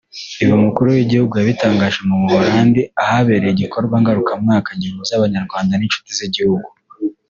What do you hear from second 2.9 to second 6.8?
ahabereye igikorwa ngarukamwaka gihuza Abanyarwanda n’inshuti z’igihugu